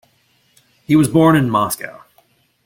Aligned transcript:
He 0.87 0.95
was 0.95 1.07
born 1.07 1.35
in 1.35 1.47
Moscow. 1.51 2.03